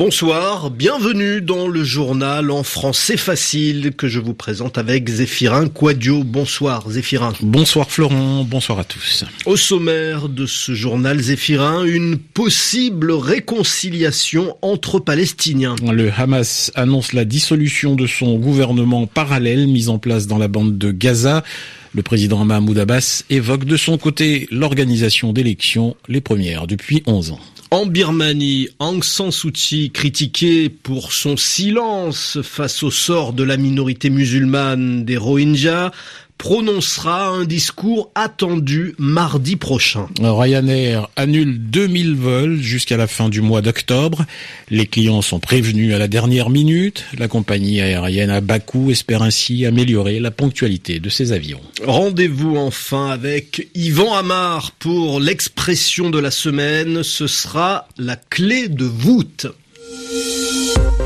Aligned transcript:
Bonsoir, 0.00 0.70
bienvenue 0.70 1.42
dans 1.42 1.68
le 1.68 1.84
journal 1.84 2.50
en 2.50 2.62
français 2.62 3.18
facile 3.18 3.92
que 3.94 4.08
je 4.08 4.18
vous 4.18 4.32
présente 4.32 4.78
avec 4.78 5.06
Zéphirin 5.10 5.68
Quadio. 5.68 6.24
Bonsoir 6.24 6.90
Zéphirin. 6.90 7.34
Bonsoir 7.42 7.90
Florent, 7.90 8.42
bonsoir 8.44 8.78
à 8.78 8.84
tous. 8.84 9.26
Au 9.44 9.58
sommaire 9.58 10.30
de 10.30 10.46
ce 10.46 10.72
journal 10.72 11.20
Zéphirin, 11.20 11.84
une 11.84 12.16
possible 12.16 13.12
réconciliation 13.12 14.56
entre 14.62 15.00
Palestiniens. 15.00 15.76
Le 15.82 16.10
Hamas 16.16 16.72
annonce 16.76 17.12
la 17.12 17.26
dissolution 17.26 17.94
de 17.94 18.06
son 18.06 18.38
gouvernement 18.38 19.06
parallèle 19.06 19.66
mis 19.66 19.90
en 19.90 19.98
place 19.98 20.26
dans 20.26 20.38
la 20.38 20.48
bande 20.48 20.78
de 20.78 20.92
Gaza. 20.92 21.44
Le 21.94 22.02
président 22.02 22.42
Mahmoud 22.46 22.78
Abbas 22.78 23.24
évoque 23.28 23.66
de 23.66 23.76
son 23.76 23.98
côté 23.98 24.48
l'organisation 24.50 25.34
d'élections, 25.34 25.94
les 26.08 26.22
premières 26.22 26.66
depuis 26.66 27.02
11 27.04 27.32
ans. 27.32 27.40
En 27.72 27.86
Birmanie, 27.86 28.68
Aung 28.80 29.00
San 29.04 29.30
Suu 29.30 29.52
Kyi, 29.52 29.92
critiqué 29.92 30.68
pour 30.68 31.12
son 31.12 31.36
silence 31.36 32.38
face 32.42 32.82
au 32.82 32.90
sort 32.90 33.32
de 33.32 33.44
la 33.44 33.56
minorité 33.56 34.10
musulmane 34.10 35.04
des 35.04 35.16
Rohingyas, 35.16 35.92
prononcera 36.40 37.28
un 37.28 37.44
discours 37.44 38.10
attendu 38.14 38.94
mardi 38.98 39.56
prochain. 39.56 40.08
Ryanair 40.22 41.10
annule 41.14 41.58
2000 41.58 42.14
vols 42.14 42.56
jusqu'à 42.62 42.96
la 42.96 43.06
fin 43.06 43.28
du 43.28 43.42
mois 43.42 43.60
d'octobre. 43.60 44.24
Les 44.70 44.86
clients 44.86 45.20
sont 45.20 45.38
prévenus 45.38 45.94
à 45.94 45.98
la 45.98 46.08
dernière 46.08 46.48
minute. 46.48 47.04
La 47.18 47.28
compagnie 47.28 47.82
aérienne 47.82 48.30
à 48.30 48.40
Bakou 48.40 48.90
espère 48.90 49.22
ainsi 49.22 49.66
améliorer 49.66 50.18
la 50.18 50.30
ponctualité 50.30 50.98
de 50.98 51.10
ses 51.10 51.32
avions. 51.32 51.60
Rendez-vous 51.84 52.56
enfin 52.56 53.10
avec 53.10 53.68
Yvan 53.74 54.14
Amar 54.14 54.72
pour 54.78 55.20
l'expression 55.20 56.08
de 56.08 56.18
la 56.18 56.30
semaine. 56.30 57.02
Ce 57.02 57.26
sera 57.26 57.86
la 57.98 58.16
clé 58.16 58.68
de 58.68 58.86
voûte. 58.86 59.46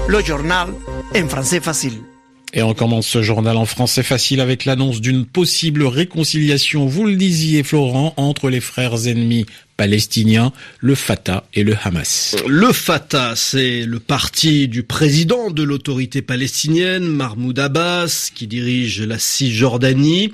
Le 0.06 0.20
journal 0.22 0.68
en 1.12 1.28
français 1.28 1.60
facile. 1.60 2.13
Et 2.56 2.62
on 2.62 2.72
commence 2.72 3.08
ce 3.08 3.20
journal 3.20 3.56
en 3.56 3.66
français 3.66 4.04
facile 4.04 4.40
avec 4.40 4.64
l'annonce 4.64 5.00
d'une 5.00 5.26
possible 5.26 5.82
réconciliation, 5.82 6.86
vous 6.86 7.04
le 7.04 7.16
disiez 7.16 7.64
Florent, 7.64 8.14
entre 8.16 8.48
les 8.48 8.60
frères 8.60 9.08
ennemis 9.08 9.44
palestiniens, 9.76 10.52
le 10.78 10.94
Fatah 10.94 11.42
et 11.52 11.64
le 11.64 11.74
Hamas. 11.82 12.36
Le 12.46 12.72
Fatah, 12.72 13.34
c'est 13.34 13.82
le 13.82 13.98
parti 13.98 14.68
du 14.68 14.84
président 14.84 15.50
de 15.50 15.64
l'autorité 15.64 16.22
palestinienne, 16.22 17.08
Mahmoud 17.08 17.58
Abbas, 17.58 18.30
qui 18.32 18.46
dirige 18.46 19.02
la 19.02 19.18
Cisjordanie. 19.18 20.30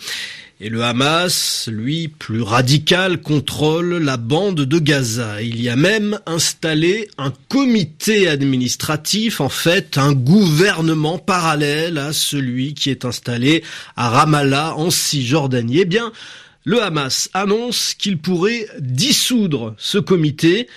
Et 0.63 0.69
le 0.69 0.85
Hamas, 0.85 1.71
lui, 1.73 2.09
plus 2.09 2.43
radical, 2.43 3.23
contrôle 3.23 3.97
la 3.97 4.19
bande 4.19 4.61
de 4.61 4.79
Gaza. 4.79 5.41
Il 5.41 5.59
y 5.63 5.71
a 5.71 5.77
même 5.77 6.21
installé 6.27 7.09
un 7.17 7.33
comité 7.49 8.29
administratif, 8.29 9.41
en 9.41 9.49
fait, 9.49 9.97
un 9.97 10.13
gouvernement 10.13 11.17
parallèle 11.17 11.97
à 11.97 12.13
celui 12.13 12.75
qui 12.75 12.91
est 12.91 13.07
installé 13.07 13.65
à 13.97 14.11
Ramallah, 14.11 14.77
en 14.77 14.91
Cisjordanie. 14.91 15.79
Eh 15.81 15.85
bien, 15.87 16.13
le 16.65 16.83
Hamas 16.83 17.31
annonce 17.33 17.95
qu'il 17.95 18.19
pourrait 18.19 18.67
dissoudre 18.81 19.75
ce 19.79 19.97
comité. 19.97 20.69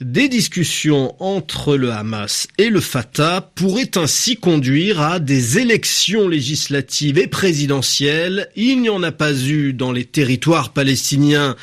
Des 0.00 0.28
discussions 0.28 1.14
entre 1.20 1.76
le 1.76 1.92
Hamas 1.92 2.48
et 2.58 2.70
le 2.70 2.80
Fatah 2.80 3.52
pourraient 3.54 3.96
ainsi 3.96 4.36
conduire 4.36 5.00
à 5.00 5.20
des 5.20 5.58
élections 5.58 6.28
législatives 6.28 7.18
et 7.18 7.28
présidentielles. 7.28 8.48
Il 8.56 8.80
n'y 8.80 8.88
en 8.88 9.02
a 9.02 9.12
pas 9.12 9.32
eu 9.32 9.72
dans 9.72 9.92
les 9.92 10.04
territoires 10.04 10.70
palestiniens 10.70 11.56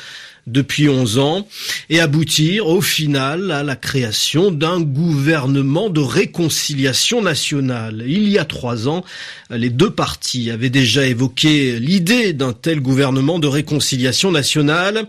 depuis 0.46 0.88
11 0.88 1.18
ans 1.18 1.48
et 1.88 2.00
aboutir 2.00 2.66
au 2.66 2.80
final 2.80 3.50
à 3.50 3.62
la 3.62 3.76
création 3.76 4.50
d'un 4.50 4.80
gouvernement 4.80 5.90
de 5.90 6.00
réconciliation 6.00 7.22
nationale. 7.22 8.04
Il 8.06 8.28
y 8.28 8.38
a 8.38 8.44
trois 8.44 8.88
ans, 8.88 9.04
les 9.50 9.70
deux 9.70 9.90
partis 9.90 10.50
avaient 10.50 10.70
déjà 10.70 11.06
évoqué 11.06 11.78
l'idée 11.78 12.32
d'un 12.32 12.52
tel 12.52 12.80
gouvernement 12.80 13.38
de 13.38 13.48
réconciliation 13.48 14.32
nationale. 14.32 15.06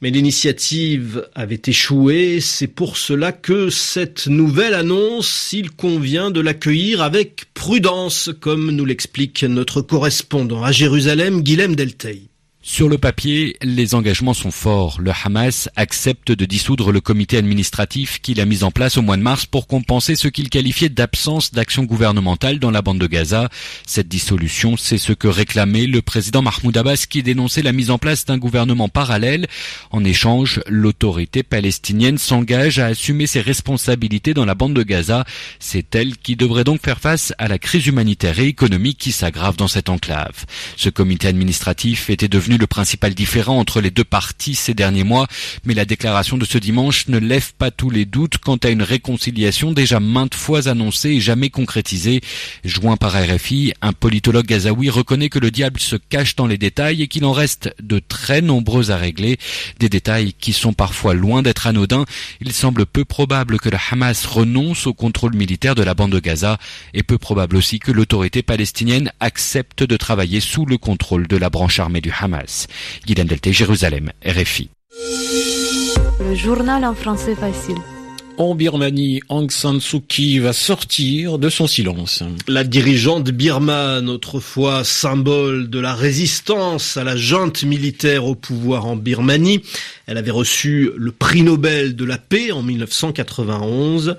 Mais 0.00 0.10
l'initiative 0.10 1.28
avait 1.34 1.60
échoué, 1.66 2.38
c'est 2.40 2.68
pour 2.68 2.96
cela 2.96 3.32
que 3.32 3.68
cette 3.68 4.28
nouvelle 4.28 4.74
annonce, 4.74 5.52
il 5.52 5.72
convient 5.72 6.30
de 6.30 6.40
l'accueillir 6.40 7.02
avec 7.02 7.46
prudence, 7.52 8.30
comme 8.40 8.70
nous 8.70 8.84
l'explique 8.84 9.42
notre 9.42 9.82
correspondant 9.82 10.62
à 10.62 10.70
Jérusalem, 10.70 11.42
Guilhem 11.42 11.74
Deltey. 11.74 12.28
Sur 12.60 12.88
le 12.88 12.98
papier, 12.98 13.56
les 13.62 13.94
engagements 13.94 14.34
sont 14.34 14.50
forts. 14.50 15.00
Le 15.00 15.12
Hamas 15.24 15.68
accepte 15.76 16.32
de 16.32 16.44
dissoudre 16.44 16.90
le 16.90 17.00
comité 17.00 17.36
administratif 17.38 18.20
qu'il 18.20 18.40
a 18.40 18.44
mis 18.46 18.64
en 18.64 18.72
place 18.72 18.96
au 18.96 19.02
mois 19.02 19.16
de 19.16 19.22
mars 19.22 19.46
pour 19.46 19.68
compenser 19.68 20.16
ce 20.16 20.26
qu'il 20.26 20.50
qualifiait 20.50 20.88
d'absence 20.88 21.52
d'action 21.52 21.84
gouvernementale 21.84 22.58
dans 22.58 22.72
la 22.72 22.82
bande 22.82 22.98
de 22.98 23.06
Gaza. 23.06 23.48
Cette 23.86 24.08
dissolution, 24.08 24.76
c'est 24.76 24.98
ce 24.98 25.12
que 25.12 25.28
réclamait 25.28 25.86
le 25.86 26.02
président 26.02 26.42
Mahmoud 26.42 26.76
Abbas 26.76 27.06
qui 27.08 27.22
dénonçait 27.22 27.62
la 27.62 27.72
mise 27.72 27.92
en 27.92 27.98
place 27.98 28.24
d'un 28.24 28.38
gouvernement 28.38 28.88
parallèle. 28.88 29.46
En 29.92 30.04
échange, 30.04 30.60
l'autorité 30.66 31.44
palestinienne 31.44 32.18
s'engage 32.18 32.80
à 32.80 32.86
assumer 32.86 33.28
ses 33.28 33.40
responsabilités 33.40 34.34
dans 34.34 34.44
la 34.44 34.56
bande 34.56 34.74
de 34.74 34.82
Gaza. 34.82 35.24
C'est 35.60 35.94
elle 35.94 36.16
qui 36.16 36.34
devrait 36.34 36.64
donc 36.64 36.82
faire 36.84 36.98
face 36.98 37.32
à 37.38 37.46
la 37.46 37.60
crise 37.60 37.86
humanitaire 37.86 38.40
et 38.40 38.48
économique 38.48 38.98
qui 38.98 39.12
s'aggrave 39.12 39.56
dans 39.56 39.68
cette 39.68 39.88
enclave. 39.88 40.44
Ce 40.76 40.88
comité 40.88 41.28
administratif 41.28 42.10
était 42.10 42.26
devenu 42.26 42.57
le 42.58 42.66
principal 42.66 43.14
différent 43.14 43.58
entre 43.58 43.80
les 43.80 43.90
deux 43.90 44.04
parties 44.04 44.54
ces 44.54 44.74
derniers 44.74 45.04
mois, 45.04 45.26
mais 45.64 45.74
la 45.74 45.84
déclaration 45.84 46.36
de 46.36 46.44
ce 46.44 46.58
dimanche 46.58 47.08
ne 47.08 47.18
lève 47.18 47.52
pas 47.54 47.70
tous 47.70 47.90
les 47.90 48.04
doutes 48.04 48.38
quant 48.38 48.56
à 48.56 48.68
une 48.68 48.82
réconciliation 48.82 49.72
déjà 49.72 50.00
maintes 50.00 50.34
fois 50.34 50.68
annoncée 50.68 51.10
et 51.10 51.20
jamais 51.20 51.50
concrétisée. 51.50 52.20
Joint 52.64 52.96
par 52.96 53.12
RFI, 53.12 53.72
un 53.82 53.92
politologue 53.92 54.46
gazaoui 54.46 54.90
reconnaît 54.90 55.28
que 55.28 55.38
le 55.38 55.50
diable 55.50 55.80
se 55.80 55.96
cache 55.96 56.36
dans 56.36 56.46
les 56.46 56.58
détails 56.58 57.02
et 57.02 57.08
qu'il 57.08 57.24
en 57.24 57.32
reste 57.32 57.74
de 57.82 57.98
très 57.98 58.40
nombreux 58.40 58.90
à 58.90 58.96
régler, 58.96 59.38
des 59.78 59.88
détails 59.88 60.32
qui 60.32 60.52
sont 60.52 60.72
parfois 60.72 61.14
loin 61.14 61.42
d'être 61.42 61.66
anodins. 61.66 62.04
Il 62.40 62.52
semble 62.52 62.86
peu 62.86 63.04
probable 63.04 63.58
que 63.58 63.68
le 63.68 63.78
Hamas 63.90 64.26
renonce 64.26 64.86
au 64.86 64.94
contrôle 64.94 65.34
militaire 65.34 65.74
de 65.74 65.82
la 65.82 65.94
bande 65.94 66.12
de 66.12 66.20
Gaza 66.20 66.58
et 66.94 67.02
peu 67.02 67.18
probable 67.18 67.56
aussi 67.56 67.78
que 67.78 67.92
l'autorité 67.92 68.42
palestinienne 68.42 69.12
accepte 69.20 69.82
de 69.82 69.96
travailler 69.96 70.40
sous 70.40 70.66
le 70.66 70.78
contrôle 70.78 71.28
de 71.28 71.36
la 71.36 71.50
branche 71.50 71.78
armée 71.80 72.00
du 72.00 72.12
Hamas. 72.18 72.37
Guylaine 73.06 73.26
Delté, 73.26 73.52
Jérusalem, 73.52 74.12
RFI. 74.24 74.70
Le 76.20 76.34
journal 76.34 76.84
en 76.84 76.94
français 76.94 77.34
facile. 77.34 77.76
En 78.38 78.54
Birmanie, 78.54 79.20
Aung 79.28 79.50
San 79.50 79.80
Suu 79.80 80.00
Kyi 80.00 80.38
va 80.38 80.52
sortir 80.52 81.40
de 81.40 81.48
son 81.48 81.66
silence. 81.66 82.22
La 82.46 82.62
dirigeante 82.62 83.32
birmane, 83.32 84.08
autrefois 84.08 84.84
symbole 84.84 85.68
de 85.68 85.80
la 85.80 85.92
résistance 85.92 86.96
à 86.96 87.02
la 87.02 87.16
junte 87.16 87.64
militaire 87.64 88.26
au 88.26 88.36
pouvoir 88.36 88.86
en 88.86 88.94
Birmanie, 88.94 89.62
elle 90.06 90.18
avait 90.18 90.30
reçu 90.30 90.92
le 90.96 91.10
prix 91.10 91.42
Nobel 91.42 91.96
de 91.96 92.04
la 92.04 92.16
paix 92.16 92.52
en 92.52 92.62
1991. 92.62 94.16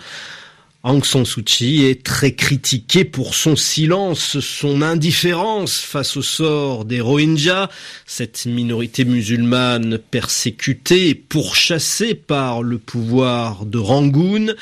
Aung 0.82 1.04
San 1.04 1.26
Suu 1.26 1.44
Kyi 1.44 1.88
est 1.88 2.04
très 2.04 2.32
critiqué 2.32 3.04
pour 3.04 3.36
son 3.36 3.58
silence, 3.58 4.40
son 4.40 4.82
indifférence 4.82 5.80
face 5.80 6.16
au 6.16 6.22
sort 6.22 6.86
des 6.86 7.02
Rohingyas, 7.02 7.68
cette 8.06 8.46
minorité 8.46 9.04
musulmane 9.04 9.98
persécutée 9.98 11.10
et 11.10 11.16
pourchassée 11.16 12.16
par 12.16 12.64
le 12.64 12.78
pouvoir 12.78 13.66
de 13.66 13.78
Rangoon. 13.78 14.56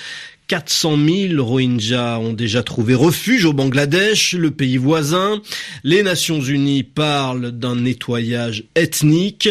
400 0.48 0.98
000 1.36 1.44
Rohingyas 1.44 2.18
ont 2.18 2.34
déjà 2.34 2.64
trouvé 2.64 2.96
refuge 2.96 3.46
au 3.46 3.54
Bangladesh, 3.54 4.34
le 4.34 4.50
pays 4.50 4.78
voisin. 4.78 5.40
Les 5.84 6.02
Nations 6.02 6.42
Unies 6.42 6.82
parlent 6.82 7.52
d'un 7.52 7.76
nettoyage 7.76 8.64
ethnique. 8.74 9.50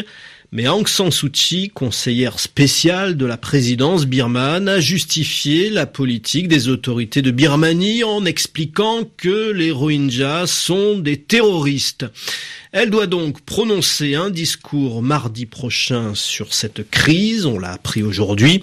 Mais 0.56 0.68
Aung 0.68 0.88
San 0.88 1.10
Suu 1.10 1.28
Kyi, 1.28 1.68
conseillère 1.68 2.40
spéciale 2.40 3.18
de 3.18 3.26
la 3.26 3.36
présidence 3.36 4.06
birmane, 4.06 4.70
a 4.70 4.80
justifié 4.80 5.68
la 5.68 5.84
politique 5.84 6.48
des 6.48 6.68
autorités 6.68 7.20
de 7.20 7.30
Birmanie 7.30 8.04
en 8.04 8.24
expliquant 8.24 9.00
que 9.18 9.50
les 9.50 9.70
Rohingyas 9.70 10.46
sont 10.46 10.96
des 10.96 11.18
terroristes. 11.18 12.06
Elle 12.72 12.88
doit 12.88 13.06
donc 13.06 13.42
prononcer 13.42 14.14
un 14.14 14.30
discours 14.30 15.02
mardi 15.02 15.44
prochain 15.44 16.14
sur 16.14 16.54
cette 16.54 16.90
crise, 16.90 17.44
on 17.44 17.58
l'a 17.58 17.72
appris 17.72 18.02
aujourd'hui, 18.02 18.62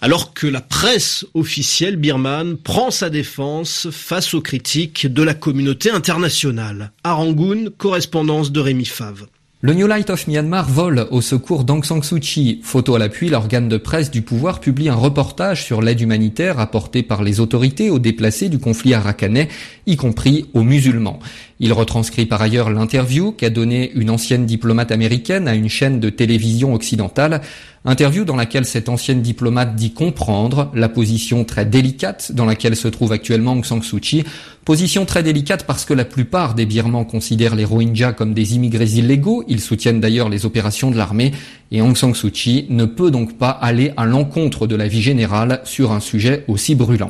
alors 0.00 0.34
que 0.34 0.48
la 0.48 0.60
presse 0.60 1.24
officielle 1.34 1.94
birmane 1.94 2.56
prend 2.56 2.90
sa 2.90 3.10
défense 3.10 3.86
face 3.92 4.34
aux 4.34 4.42
critiques 4.42 5.06
de 5.06 5.22
la 5.22 5.34
communauté 5.34 5.88
internationale. 5.92 6.90
À 7.04 7.12
Rangoon, 7.12 7.70
correspondance 7.78 8.50
de 8.50 8.58
Rémi 8.58 8.86
Fave. 8.86 9.28
Le 9.60 9.74
New 9.74 9.88
Light 9.88 10.08
of 10.10 10.28
Myanmar 10.28 10.70
vole 10.70 11.08
au 11.10 11.20
secours 11.20 11.64
d'Aung 11.64 11.82
San 11.82 12.00
Suu 12.00 12.20
Kyi. 12.20 12.60
Photo 12.62 12.94
à 12.94 13.00
l'appui, 13.00 13.28
l'organe 13.28 13.68
de 13.68 13.76
presse 13.76 14.08
du 14.08 14.22
pouvoir 14.22 14.60
publie 14.60 14.88
un 14.88 14.94
reportage 14.94 15.64
sur 15.64 15.82
l'aide 15.82 16.00
humanitaire 16.00 16.60
apportée 16.60 17.02
par 17.02 17.24
les 17.24 17.40
autorités 17.40 17.90
aux 17.90 17.98
déplacés 17.98 18.48
du 18.48 18.60
conflit 18.60 18.94
arakanais, 18.94 19.48
y 19.86 19.96
compris 19.96 20.46
aux 20.54 20.62
musulmans. 20.62 21.18
Il 21.58 21.72
retranscrit 21.72 22.26
par 22.26 22.40
ailleurs 22.40 22.70
l'interview 22.70 23.32
qu'a 23.32 23.50
donnée 23.50 23.90
une 23.96 24.10
ancienne 24.10 24.46
diplomate 24.46 24.92
américaine 24.92 25.48
à 25.48 25.56
une 25.56 25.68
chaîne 25.68 25.98
de 25.98 26.08
télévision 26.08 26.72
occidentale, 26.72 27.40
interview 27.84 28.24
dans 28.24 28.36
laquelle 28.36 28.64
cette 28.64 28.88
ancienne 28.88 29.22
diplomate 29.22 29.74
dit 29.74 29.92
comprendre 29.92 30.70
la 30.72 30.88
position 30.88 31.44
très 31.44 31.64
délicate 31.64 32.30
dans 32.30 32.44
laquelle 32.44 32.76
se 32.76 32.86
trouve 32.86 33.10
actuellement 33.10 33.54
Aung 33.54 33.64
San 33.64 33.82
Suu 33.82 33.98
Kyi, 33.98 34.24
position 34.68 35.06
très 35.06 35.22
délicate 35.22 35.64
parce 35.64 35.86
que 35.86 35.94
la 35.94 36.04
plupart 36.04 36.54
des 36.54 36.66
Birmans 36.66 37.06
considèrent 37.06 37.54
les 37.54 37.64
Rohingyas 37.64 38.12
comme 38.12 38.34
des 38.34 38.54
immigrés 38.54 38.84
illégaux, 38.84 39.42
ils 39.48 39.62
soutiennent 39.62 39.98
d'ailleurs 39.98 40.28
les 40.28 40.44
opérations 40.44 40.90
de 40.90 40.98
l'armée, 40.98 41.32
et 41.72 41.80
Aung 41.80 41.96
San 41.96 42.14
Suu 42.14 42.30
Kyi 42.30 42.66
ne 42.68 42.84
peut 42.84 43.10
donc 43.10 43.38
pas 43.38 43.48
aller 43.48 43.92
à 43.96 44.04
l'encontre 44.04 44.66
de 44.66 44.76
la 44.76 44.86
vie 44.86 45.00
générale 45.00 45.62
sur 45.64 45.92
un 45.92 46.00
sujet 46.00 46.44
aussi 46.48 46.74
brûlant. 46.74 47.08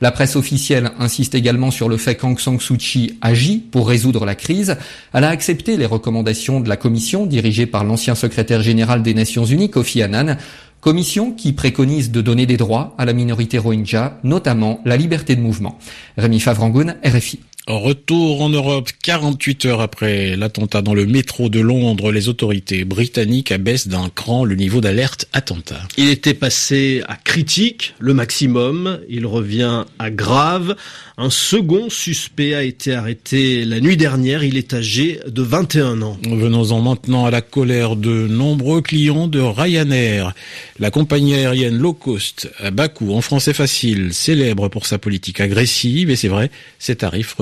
La 0.00 0.12
presse 0.12 0.36
officielle 0.36 0.92
insiste 1.00 1.34
également 1.34 1.72
sur 1.72 1.88
le 1.88 1.96
fait 1.96 2.14
qu'Aung 2.14 2.38
San 2.38 2.60
Suu 2.60 2.76
Kyi 2.76 3.18
agit 3.20 3.58
pour 3.58 3.88
résoudre 3.88 4.24
la 4.24 4.36
crise. 4.36 4.76
Elle 5.12 5.24
a 5.24 5.28
accepté 5.28 5.76
les 5.76 5.86
recommandations 5.86 6.60
de 6.60 6.68
la 6.68 6.76
commission 6.76 7.26
dirigée 7.26 7.66
par 7.66 7.82
l'ancien 7.82 8.14
secrétaire 8.14 8.62
général 8.62 9.02
des 9.02 9.14
Nations 9.14 9.44
Unies, 9.44 9.70
Kofi 9.70 10.02
Annan, 10.02 10.36
commission 10.82 11.30
qui 11.30 11.52
préconise 11.52 12.10
de 12.10 12.20
donner 12.20 12.44
des 12.44 12.58
droits 12.58 12.94
à 12.98 13.06
la 13.06 13.12
minorité 13.14 13.56
rohingya, 13.56 14.18
notamment 14.24 14.80
la 14.84 14.96
liberté 14.96 15.36
de 15.36 15.40
mouvement. 15.40 15.78
Rémi 16.18 16.40
Favrangoun, 16.40 16.96
RFI. 17.04 17.40
Retour 17.68 18.42
en 18.42 18.48
Europe, 18.48 18.90
48 19.04 19.66
heures 19.66 19.80
après 19.80 20.34
l'attentat 20.34 20.82
dans 20.82 20.94
le 20.94 21.06
métro 21.06 21.48
de 21.48 21.60
Londres, 21.60 22.10
les 22.10 22.28
autorités 22.28 22.84
britanniques 22.84 23.52
abaissent 23.52 23.86
d'un 23.86 24.08
cran 24.08 24.44
le 24.44 24.56
niveau 24.56 24.80
d'alerte 24.80 25.28
attentat. 25.32 25.80
Il 25.96 26.08
était 26.08 26.34
passé 26.34 27.04
à 27.06 27.14
critique, 27.14 27.94
le 28.00 28.14
maximum, 28.14 28.98
il 29.08 29.26
revient 29.26 29.84
à 30.00 30.10
grave. 30.10 30.74
Un 31.16 31.30
second 31.30 31.88
suspect 31.88 32.54
a 32.54 32.64
été 32.64 32.94
arrêté 32.94 33.64
la 33.64 33.78
nuit 33.78 33.96
dernière, 33.96 34.42
il 34.42 34.56
est 34.56 34.74
âgé 34.74 35.20
de 35.28 35.42
21 35.42 36.02
ans. 36.02 36.18
Venons-en 36.28 36.80
maintenant 36.80 37.26
à 37.26 37.30
la 37.30 37.42
colère 37.42 37.94
de 37.94 38.26
nombreux 38.26 38.82
clients 38.82 39.28
de 39.28 39.38
Ryanair. 39.38 40.34
La 40.80 40.90
compagnie 40.90 41.34
aérienne 41.34 41.78
low 41.78 41.92
cost 41.92 42.50
à 42.58 42.72
Bakou, 42.72 43.14
en 43.14 43.20
français 43.20 43.52
facile, 43.52 44.12
célèbre 44.12 44.66
pour 44.66 44.86
sa 44.86 44.98
politique 44.98 45.40
agressive 45.40 46.10
et 46.10 46.16
c'est 46.16 46.26
vrai, 46.26 46.50
ses 46.80 46.96
tarifs 46.96 47.36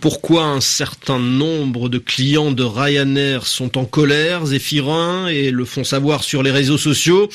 Pourquoi 0.00 0.44
un 0.44 0.60
certain 0.60 1.18
nombre 1.18 1.88
de 1.88 1.98
clients 1.98 2.50
de 2.50 2.64
Ryanair 2.64 3.46
sont 3.46 3.78
en 3.78 3.84
colère, 3.84 4.46
zéphirins 4.46 5.28
et 5.28 5.50
le 5.50 5.64
font 5.64 5.84
savoir 5.84 6.24
sur 6.24 6.42
les 6.42 6.50
réseaux 6.50 6.78
sociaux? 6.78 7.28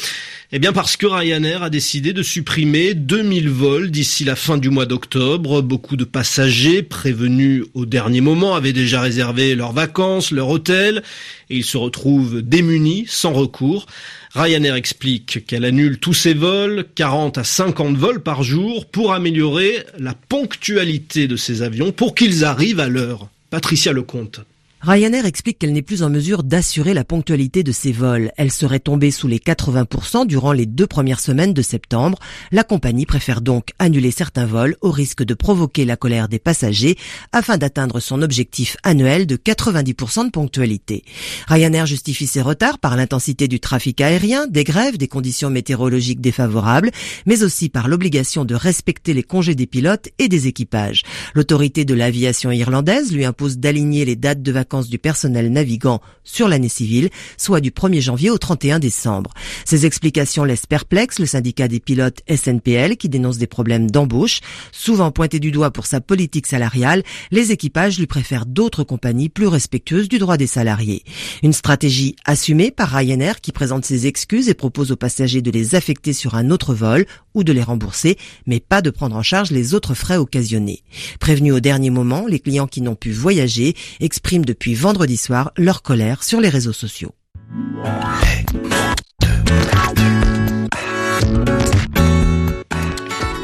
Eh 0.53 0.59
bien 0.59 0.71
parce 0.71 0.95
que 0.95 1.05
Ryanair 1.05 1.61
a 1.63 1.69
décidé 1.69 2.13
de 2.13 2.23
supprimer 2.23 2.93
2000 2.93 3.49
vols 3.49 3.91
d'ici 3.91 4.23
la 4.23 4.37
fin 4.37 4.57
du 4.57 4.69
mois 4.69 4.85
d'octobre. 4.85 5.61
Beaucoup 5.61 5.97
de 5.97 6.05
passagers 6.05 6.83
prévenus 6.83 7.65
au 7.73 7.85
dernier 7.85 8.21
moment 8.21 8.55
avaient 8.55 8.71
déjà 8.71 9.01
réservé 9.01 9.55
leurs 9.55 9.73
vacances, 9.73 10.31
leur 10.31 10.47
hôtel, 10.47 11.03
et 11.49 11.57
ils 11.57 11.65
se 11.65 11.77
retrouvent 11.77 12.41
démunis, 12.41 13.05
sans 13.09 13.33
recours. 13.33 13.87
Ryanair 14.33 14.75
explique 14.75 15.45
qu'elle 15.45 15.65
annule 15.65 15.99
tous 15.99 16.13
ses 16.13 16.33
vols, 16.33 16.85
40 16.95 17.37
à 17.37 17.43
50 17.43 17.95
vols 17.95 18.21
par 18.21 18.43
jour, 18.43 18.85
pour 18.85 19.13
améliorer 19.13 19.83
la 19.97 20.13
ponctualité 20.13 21.27
de 21.27 21.35
ses 21.35 21.61
avions, 21.61 21.91
pour 21.91 22.15
qu'ils 22.15 22.45
arrivent 22.45 22.79
à 22.79 22.89
l'heure. 22.89 23.29
Patricia 23.49 23.93
Lecomte. 23.93 24.41
Ryanair 24.79 25.25
explique 25.25 25.57
qu'elle 25.57 25.73
n'est 25.73 25.81
plus 25.81 26.03
en 26.03 26.09
mesure 26.11 26.43
d'assurer 26.43 26.93
la 26.93 27.03
ponctualité 27.03 27.63
de 27.63 27.71
ses 27.71 27.91
vols. 27.91 28.31
Elle 28.37 28.51
serait 28.51 28.79
tombée 28.79 29.09
sous 29.09 29.27
les 29.27 29.39
80% 29.39 30.27
durant 30.27 30.51
les 30.51 30.67
deux 30.67 30.85
premières 30.85 31.19
semaines 31.19 31.53
de 31.53 31.63
septembre. 31.63 32.19
La 32.51 32.63
compagnie 32.63 33.07
préfère 33.07 33.41
donc 33.41 33.71
annuler 33.79 34.11
certains 34.11 34.45
vols 34.45 34.77
au 34.81 34.91
risque 34.91 35.23
de 35.23 35.33
provoquer 35.33 35.83
la 35.83 35.97
colère 35.97 36.29
des 36.29 36.37
passagers 36.37 36.95
afin 37.31 37.57
d'atteindre 37.57 37.99
son 37.99 38.21
objectif 38.21 38.77
annuel 38.83 39.25
de 39.25 39.35
90% 39.35 40.25
de 40.25 40.31
ponctualité. 40.31 41.03
Ryanair 41.47 41.87
justifie 41.87 42.27
ses 42.27 42.41
retards 42.41 42.77
par 42.77 42.95
l'intensité 42.95 43.47
du 43.47 43.59
trafic 43.59 43.99
aérien, 43.99 44.45
des 44.45 44.63
grèves, 44.63 44.97
des 44.97 45.07
conditions 45.07 45.49
météorologiques 45.49 46.21
défavorables, 46.21 46.91
mais 47.25 47.41
aussi 47.41 47.69
par 47.69 47.87
l'obligation 47.87 48.45
de 48.45 48.53
respecter 48.53 49.15
les 49.15 49.23
congés 49.23 49.55
des 49.55 49.67
pilotes 49.67 50.09
et 50.19 50.27
des 50.27 50.45
équipages. 50.45 51.01
L'autorité 51.33 51.83
de 51.83 51.95
l'aviation 51.95 52.51
irlandaise 52.51 53.11
lui 53.11 53.25
impose 53.25 53.57
d'aligner 53.57 54.05
les 54.05 54.15
dates 54.15 54.43
de 54.43 54.51
vacances 54.51 54.66
du 54.67 54.99
personnel 54.99 55.51
navigant 55.51 56.01
sur 56.23 56.47
l'année 56.47 56.69
civile, 56.69 57.09
soit 57.37 57.61
du 57.61 57.71
1er 57.71 58.01
janvier 58.01 58.29
au 58.29 58.37
31 58.37 58.79
décembre. 58.79 59.33
Ces 59.65 59.85
explications 59.85 60.43
laissent 60.43 60.65
perplexe 60.65 61.19
le 61.19 61.25
syndicat 61.25 61.67
des 61.67 61.79
pilotes 61.79 62.21
SNPL 62.29 62.97
qui 62.97 63.09
dénonce 63.09 63.37
des 63.37 63.47
problèmes 63.47 63.89
d'embauche. 63.89 64.41
Souvent 64.71 65.11
pointé 65.11 65.39
du 65.39 65.51
doigt 65.51 65.71
pour 65.71 65.85
sa 65.85 66.01
politique 66.01 66.47
salariale, 66.47 67.03
les 67.31 67.51
équipages 67.51 67.97
lui 67.97 68.07
préfèrent 68.07 68.45
d'autres 68.45 68.83
compagnies 68.83 69.29
plus 69.29 69.47
respectueuses 69.47 70.09
du 70.09 70.19
droit 70.19 70.37
des 70.37 70.47
salariés. 70.47 71.03
Une 71.43 71.53
stratégie 71.53 72.15
assumée 72.25 72.71
par 72.71 72.89
Ryanair 72.89 73.39
qui 73.39 73.51
présente 73.51 73.85
ses 73.85 74.05
excuses 74.05 74.49
et 74.49 74.53
propose 74.53 74.91
aux 74.91 74.97
passagers 74.97 75.41
de 75.41 75.51
les 75.51 75.75
affecter 75.75 76.11
sur 76.11 76.35
un 76.35 76.51
autre 76.51 76.73
vol 76.73 77.05
ou 77.33 77.43
de 77.43 77.53
les 77.53 77.63
rembourser, 77.63 78.17
mais 78.45 78.59
pas 78.59 78.81
de 78.81 78.89
prendre 78.89 79.15
en 79.15 79.23
charge 79.23 79.51
les 79.51 79.73
autres 79.73 79.93
frais 79.93 80.17
occasionnés. 80.17 80.83
Prévenus 81.19 81.53
au 81.53 81.59
dernier 81.59 81.89
moment, 81.89 82.25
les 82.27 82.39
clients 82.39 82.67
qui 82.67 82.81
n'ont 82.81 82.95
pu 82.95 83.11
voyager 83.11 83.75
expriment 83.99 84.45
de 84.45 84.53
depuis 84.57 84.73
vendredi 84.73 85.17
soir 85.17 85.51
leur 85.55 85.83
colère 85.83 86.23
sur 86.23 86.41
les 86.41 86.49
réseaux 86.49 86.73
sociaux. 86.73 87.13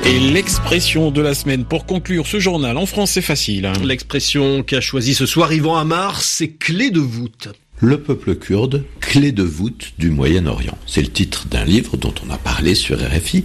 Et 0.06 0.20
l'expression 0.20 1.12
de 1.12 1.22
la 1.22 1.36
semaine 1.36 1.66
pour 1.66 1.86
conclure 1.86 2.26
ce 2.26 2.40
journal 2.40 2.78
en 2.78 2.88
français 2.88 3.22
facile. 3.22 3.72
L'expression 3.84 4.64
qu'a 4.64 4.82
choisi 4.82 5.14
ce 5.14 5.28
soir 5.28 5.54
Yvan 5.54 5.78
Amar, 5.78 6.24
c'est 6.24 6.50
clé 6.50 6.90
de 6.90 7.00
voûte. 7.00 7.50
Le 7.80 8.02
peuple 8.02 8.34
kurde, 8.34 8.84
clé 9.00 9.32
de 9.32 9.44
voûte 9.44 9.94
du 10.00 10.10
Moyen-Orient. 10.10 10.78
C'est 10.88 11.04
le 11.04 11.10
titre 11.10 11.46
d'un 11.48 11.64
livre 11.64 11.96
dont 11.96 12.16
on 12.26 12.32
a 12.32 12.40
parlé 12.40 12.74
sur 12.74 12.98
RFI. 12.98 13.44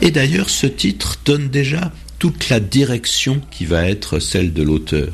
Et 0.00 0.10
d'ailleurs, 0.10 0.48
ce 0.48 0.66
titre 0.66 1.18
donne 1.26 1.48
déjà 1.48 1.92
toute 2.18 2.48
la 2.48 2.60
direction 2.60 3.42
qui 3.50 3.66
va 3.66 3.86
être 3.86 4.20
celle 4.20 4.54
de 4.54 4.62
l'auteur 4.62 5.08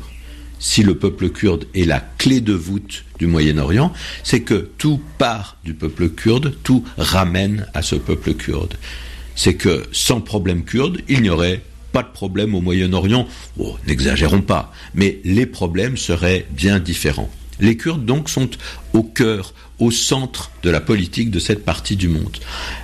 si 0.59 0.83
le 0.83 0.95
peuple 0.95 1.29
kurde 1.29 1.65
est 1.75 1.85
la 1.85 1.99
clé 1.99 2.41
de 2.41 2.53
voûte 2.53 3.05
du 3.19 3.27
Moyen-Orient, 3.27 3.93
c'est 4.23 4.41
que 4.41 4.69
tout 4.77 5.01
part 5.17 5.57
du 5.63 5.73
peuple 5.73 6.09
kurde, 6.09 6.55
tout 6.63 6.83
ramène 6.97 7.67
à 7.73 7.81
ce 7.81 7.95
peuple 7.95 8.33
kurde. 8.33 8.75
C'est 9.35 9.55
que 9.55 9.83
sans 9.91 10.21
problème 10.21 10.63
kurde, 10.63 11.01
il 11.07 11.21
n'y 11.21 11.29
aurait 11.29 11.61
pas 11.91 12.03
de 12.03 12.11
problème 12.11 12.55
au 12.55 12.61
Moyen-Orient. 12.61 13.27
Oh, 13.57 13.77
n'exagérons 13.87 14.41
pas, 14.41 14.71
mais 14.93 15.19
les 15.23 15.45
problèmes 15.45 15.97
seraient 15.97 16.45
bien 16.51 16.79
différents. 16.79 17.29
Les 17.59 17.77
Kurdes 17.77 18.05
donc 18.05 18.29
sont 18.29 18.49
au 18.93 19.03
cœur, 19.03 19.53
au 19.79 19.91
centre 19.91 20.51
de 20.63 20.69
la 20.69 20.81
politique 20.81 21.31
de 21.31 21.39
cette 21.39 21.63
partie 21.63 21.95
du 21.95 22.07
monde. 22.07 22.37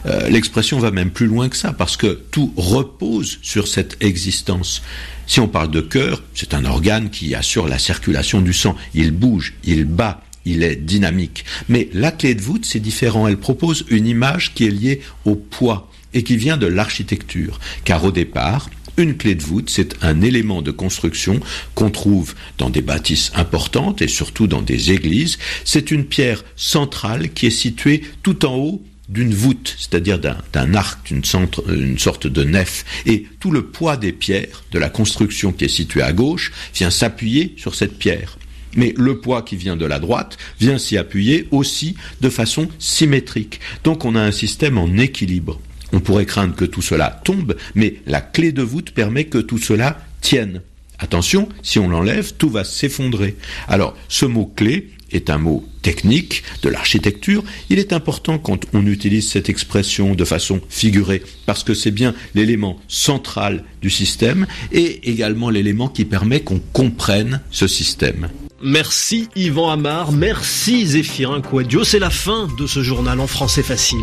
Euh, 0.05 0.29
l'expression 0.29 0.79
va 0.79 0.91
même 0.91 1.11
plus 1.11 1.27
loin 1.27 1.49
que 1.49 1.57
ça, 1.57 1.73
parce 1.73 1.97
que 1.97 2.19
tout 2.31 2.53
repose 2.55 3.39
sur 3.41 3.67
cette 3.67 3.97
existence. 4.03 4.81
Si 5.25 5.39
on 5.39 5.47
parle 5.47 5.71
de 5.71 5.81
cœur, 5.81 6.23
c'est 6.35 6.53
un 6.53 6.65
organe 6.65 7.09
qui 7.09 7.33
assure 7.35 7.67
la 7.67 7.79
circulation 7.79 8.41
du 8.41 8.53
sang. 8.53 8.75
Il 8.93 9.11
bouge, 9.11 9.53
il 9.63 9.85
bat, 9.85 10.21
il 10.45 10.63
est 10.63 10.75
dynamique. 10.75 11.45
Mais 11.69 11.89
la 11.93 12.11
clé 12.11 12.35
de 12.35 12.41
voûte, 12.41 12.65
c'est 12.65 12.79
différent. 12.79 13.27
Elle 13.27 13.37
propose 13.37 13.85
une 13.89 14.07
image 14.07 14.53
qui 14.53 14.65
est 14.65 14.71
liée 14.71 15.01
au 15.25 15.35
poids 15.35 15.89
et 16.13 16.23
qui 16.23 16.37
vient 16.37 16.57
de 16.57 16.67
l'architecture. 16.67 17.59
Car 17.85 18.03
au 18.03 18.11
départ, 18.11 18.69
une 18.97 19.17
clé 19.17 19.35
de 19.35 19.43
voûte, 19.43 19.69
c'est 19.69 20.03
un 20.03 20.21
élément 20.21 20.61
de 20.61 20.71
construction 20.71 21.39
qu'on 21.75 21.89
trouve 21.89 22.35
dans 22.57 22.69
des 22.69 22.81
bâtisses 22.81 23.31
importantes 23.35 24.01
et 24.01 24.07
surtout 24.07 24.47
dans 24.47 24.61
des 24.61 24.91
églises. 24.91 25.37
C'est 25.65 25.91
une 25.91 26.05
pierre 26.05 26.43
centrale 26.55 27.29
qui 27.33 27.47
est 27.47 27.51
située 27.51 28.03
tout 28.21 28.45
en 28.45 28.55
haut 28.55 28.83
d'une 29.09 29.33
voûte, 29.33 29.75
c'est-à-dire 29.77 30.19
d'un 30.19 30.73
arc, 30.73 31.11
une 31.11 31.23
sorte 31.23 32.27
de 32.27 32.43
nef. 32.43 32.85
Et 33.05 33.27
tout 33.39 33.51
le 33.51 33.63
poids 33.65 33.97
des 33.97 34.13
pierres, 34.13 34.63
de 34.71 34.79
la 34.79 34.89
construction 34.89 35.51
qui 35.51 35.65
est 35.65 35.69
située 35.69 36.01
à 36.01 36.13
gauche, 36.13 36.51
vient 36.73 36.89
s'appuyer 36.89 37.53
sur 37.57 37.75
cette 37.75 37.97
pierre. 37.97 38.37
Mais 38.75 38.93
le 38.97 39.19
poids 39.19 39.43
qui 39.43 39.55
vient 39.55 39.75
de 39.75 39.85
la 39.85 39.99
droite 39.99 40.37
vient 40.59 40.77
s'y 40.77 40.97
appuyer 40.97 41.47
aussi 41.51 41.95
de 42.21 42.29
façon 42.29 42.69
symétrique. 42.79 43.59
Donc 43.83 44.05
on 44.05 44.15
a 44.15 44.21
un 44.21 44.31
système 44.31 44.77
en 44.77 44.97
équilibre. 44.97 45.59
On 45.93 45.99
pourrait 45.99 46.25
craindre 46.25 46.55
que 46.55 46.65
tout 46.65 46.81
cela 46.81 47.21
tombe, 47.23 47.55
mais 47.75 47.95
la 48.05 48.19
clé 48.19 48.51
de 48.51 48.63
voûte 48.63 48.91
permet 48.91 49.25
que 49.25 49.37
tout 49.37 49.59
cela 49.59 49.99
tienne. 50.21 50.61
Attention, 50.99 51.49
si 51.61 51.79
on 51.79 51.87
l'enlève, 51.87 52.33
tout 52.37 52.49
va 52.49 52.63
s'effondrer. 52.63 53.35
Alors, 53.67 53.95
ce 54.09 54.25
mot 54.25 54.51
clé 54.55 54.89
est 55.11 55.29
un 55.29 55.37
mot 55.37 55.67
technique 55.81 56.43
de 56.63 56.69
l'architecture. 56.69 57.43
Il 57.69 57.77
est 57.77 57.93
important 57.93 58.39
quand 58.39 58.65
on 58.73 58.85
utilise 58.87 59.29
cette 59.29 59.49
expression 59.49 60.15
de 60.15 60.25
façon 60.25 60.61
figurée, 60.69 61.21
parce 61.45 61.63
que 61.63 61.73
c'est 61.73 61.91
bien 61.91 62.15
l'élément 62.35 62.79
central 62.87 63.63
du 63.81 63.89
système 63.89 64.47
et 64.71 65.09
également 65.09 65.49
l'élément 65.49 65.89
qui 65.89 66.05
permet 66.05 66.41
qu'on 66.41 66.59
comprenne 66.71 67.41
ce 67.51 67.67
système. 67.67 68.29
Merci 68.61 69.27
Yvan 69.35 69.69
Amar, 69.69 70.13
merci 70.13 70.87
Zéphirin 70.87 71.41
Quadio. 71.41 71.83
C'est 71.83 71.99
la 71.99 72.09
fin 72.09 72.47
de 72.57 72.65
ce 72.65 72.81
journal 72.81 73.19
en 73.19 73.27
français 73.27 73.61
facile. 73.61 73.99